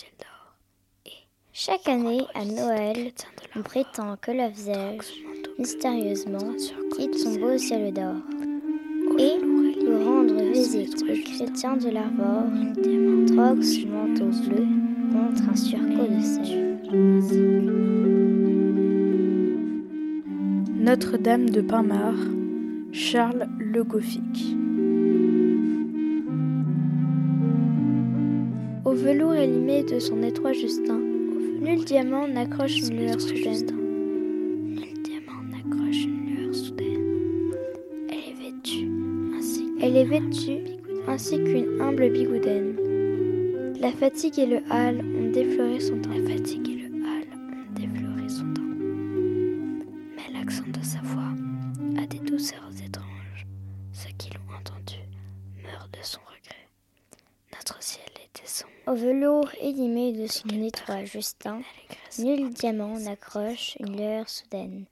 [0.00, 0.54] ciel d'or.
[1.06, 3.12] Et chaque année, à Noël,
[3.56, 5.12] on prétend que la Vierge,
[5.58, 6.54] mystérieusement,
[6.96, 8.16] quitte son beau ciel d'or.
[9.18, 9.38] Et,
[9.84, 12.44] pour rendre visite aux chrétiens de l'Arvor,
[13.26, 14.66] troque son manteau bleu
[15.12, 16.78] contre un surcot de sel.
[20.78, 22.14] Notre-Dame de Pinmar,
[22.92, 24.59] Charles Le Gothique.
[29.00, 33.66] Velours élimé de son étroit Justin, nul diamant n'accroche une lueur soudaine.
[34.66, 37.54] Nul diamant n'accroche une lueur soudaine.
[38.10, 38.88] Elle est vêtue
[39.36, 40.76] ainsi, Elle est vêtue
[41.08, 42.76] ainsi qu'une humble bigoudaine.
[43.80, 45.96] La fatigue et le hâle ont défloré son.
[45.96, 48.44] La fatigue et le hâle ont défloré son.
[50.14, 51.32] Mais l'accent de sa voix
[52.02, 53.46] a des douceurs étranges.
[53.92, 54.96] Ceux qui l'ont entendu
[55.64, 56.68] meurent de son regret.
[57.54, 58.09] Notre ciel
[58.86, 61.60] Au velours élimé de son étroit Justin,
[62.18, 64.86] nul diamant n'accroche une lueur soudaine.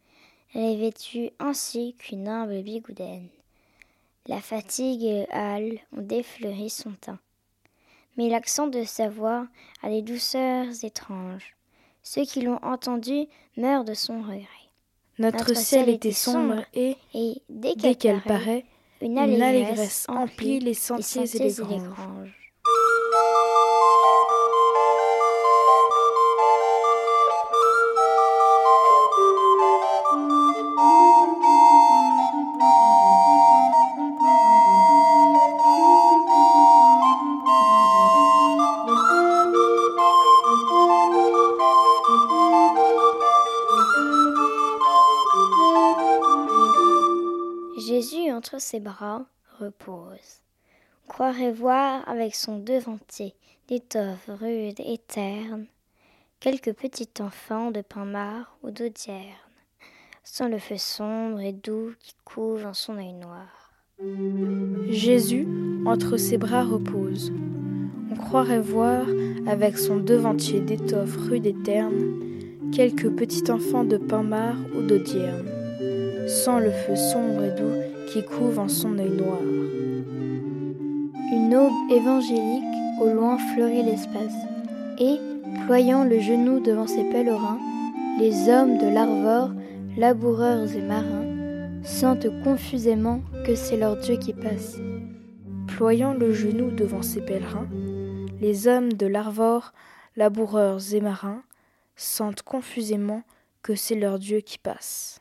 [0.55, 3.29] Elle est vêtue ainsi qu'une humble bigoudaine.
[4.27, 7.19] La fatigue et le hâle ont défleuri son teint.
[8.17, 9.47] Mais l'accent de sa voix
[9.83, 11.57] a des douceurs étranges.
[12.03, 14.47] Ceux qui l'ont entendu meurent de son regret.
[15.19, 18.65] Notre, ciel était sombre et, Et dès qu'elle paraît,
[19.01, 21.89] une une allégresse emplit les sentiers et les granges.
[21.89, 22.48] granges.
[47.89, 49.25] Jésus entre ses bras
[49.59, 50.43] repose.
[51.07, 53.35] On croirait voir avec son devantier
[53.67, 55.65] d'étoffe rude et terne
[56.39, 59.23] quelques petits enfants de Pinmar ou d'Audierne,
[60.23, 63.73] sans le feu sombre et doux qui couve en son œil noir.
[64.91, 65.49] Jésus,
[65.87, 67.33] entre ses bras repose.
[68.13, 69.07] On croirait voir,
[69.47, 72.21] avec son devantier d'étoffe rude et terne,
[72.71, 75.58] quelques petits enfants de Pinmar ou d'Audierne,
[76.29, 77.73] sans le feu sombre et doux
[78.13, 79.41] qui couve en son œil noir.
[81.33, 82.65] Une aube évangélique
[83.01, 84.35] au loin fleurit l'espace,
[84.99, 85.17] et,
[85.65, 87.59] ployant le genou devant ses pèlerins,
[88.19, 89.51] les hommes de l'Arvor,
[89.97, 91.25] laboureurs et marins,
[91.83, 94.77] sentent confusément que c'est leur Dieu qui passe.
[95.67, 97.69] Ployant le genou devant ses pèlerins,
[98.41, 99.73] les hommes de l'Arvor,
[100.17, 101.43] laboureurs et marins,
[101.97, 103.23] sentent confusément
[103.63, 105.21] que c'est leur Dieu qui passe.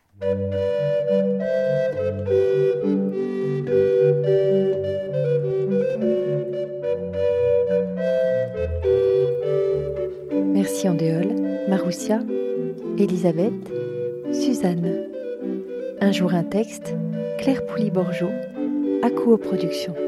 [10.53, 11.27] Merci Andéol,
[11.69, 12.21] Maroussia,
[12.97, 13.53] Elisabeth,
[14.31, 15.07] Suzanne.
[16.01, 16.95] Un jour un texte,
[17.37, 18.31] Claire Pouli-Borgeot,
[19.03, 20.06] à Production.